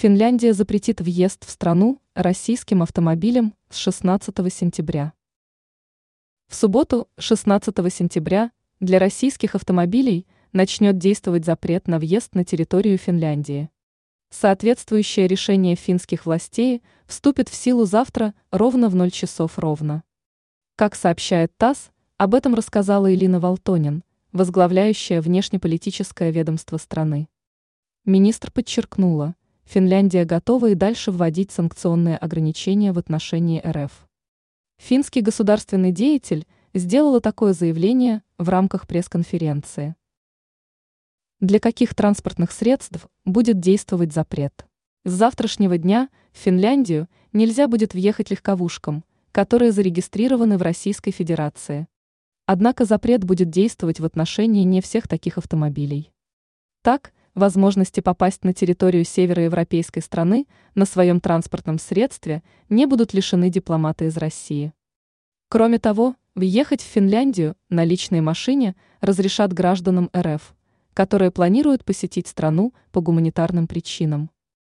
Финляндия 0.00 0.54
запретит 0.54 1.02
въезд 1.02 1.44
в 1.44 1.50
страну 1.50 2.00
российским 2.14 2.82
автомобилям 2.82 3.52
с 3.68 3.76
16 3.76 4.34
сентября. 4.50 5.12
В 6.48 6.54
субботу, 6.54 7.06
16 7.18 7.74
сентября, 7.92 8.50
для 8.80 8.98
российских 8.98 9.54
автомобилей 9.54 10.26
начнет 10.54 10.96
действовать 10.96 11.44
запрет 11.44 11.86
на 11.86 11.98
въезд 11.98 12.34
на 12.34 12.46
территорию 12.46 12.96
Финляндии. 12.96 13.68
Соответствующее 14.30 15.26
решение 15.26 15.76
финских 15.76 16.24
властей 16.24 16.82
вступит 17.04 17.50
в 17.50 17.54
силу 17.54 17.84
завтра 17.84 18.32
ровно 18.50 18.88
в 18.88 18.94
0 18.94 19.10
часов 19.10 19.58
ровно. 19.58 20.02
Как 20.76 20.94
сообщает 20.94 21.54
ТАСС, 21.58 21.90
об 22.16 22.34
этом 22.34 22.54
рассказала 22.54 23.14
Илина 23.14 23.38
Волтонин, 23.38 24.02
возглавляющая 24.32 25.20
внешнеполитическое 25.20 26.30
ведомство 26.30 26.78
страны. 26.78 27.28
Министр 28.06 28.50
подчеркнула, 28.50 29.34
Финляндия 29.72 30.24
готова 30.24 30.70
и 30.70 30.74
дальше 30.74 31.12
вводить 31.12 31.52
санкционные 31.52 32.16
ограничения 32.16 32.90
в 32.90 32.98
отношении 32.98 33.62
РФ. 33.64 34.04
Финский 34.78 35.20
государственный 35.20 35.92
деятель 35.92 36.44
сделала 36.74 37.20
такое 37.20 37.52
заявление 37.52 38.24
в 38.36 38.48
рамках 38.48 38.88
пресс-конференции. 38.88 39.94
Для 41.38 41.60
каких 41.60 41.94
транспортных 41.94 42.50
средств 42.50 43.06
будет 43.24 43.60
действовать 43.60 44.12
запрет? 44.12 44.66
С 45.04 45.12
завтрашнего 45.12 45.78
дня 45.78 46.08
в 46.32 46.38
Финляндию 46.38 47.06
нельзя 47.32 47.68
будет 47.68 47.94
въехать 47.94 48.28
легковушкам, 48.32 49.04
которые 49.30 49.70
зарегистрированы 49.70 50.58
в 50.58 50.62
Российской 50.62 51.12
Федерации. 51.12 51.86
Однако 52.44 52.86
запрет 52.86 53.22
будет 53.22 53.50
действовать 53.50 54.00
в 54.00 54.04
отношении 54.04 54.64
не 54.64 54.80
всех 54.80 55.06
таких 55.06 55.38
автомобилей. 55.38 56.10
Так, 56.82 57.12
возможности 57.34 58.00
попасть 58.00 58.44
на 58.44 58.52
территорию 58.52 59.04
североевропейской 59.04 60.02
страны 60.02 60.46
на 60.74 60.84
своем 60.84 61.20
транспортном 61.20 61.78
средстве 61.78 62.42
не 62.68 62.86
будут 62.86 63.14
лишены 63.14 63.50
дипломаты 63.50 64.06
из 64.06 64.16
России. 64.16 64.72
Кроме 65.48 65.78
того, 65.78 66.16
въехать 66.34 66.80
в 66.80 66.86
Финляндию 66.86 67.56
на 67.68 67.84
личной 67.84 68.20
машине 68.20 68.76
разрешат 69.00 69.52
гражданам 69.52 70.10
РФ, 70.16 70.54
которые 70.94 71.30
планируют 71.30 71.84
посетить 71.84 72.28
страну 72.28 72.72
по 72.92 73.00
гуманитарным 73.00 73.66
причинам. 73.66 74.30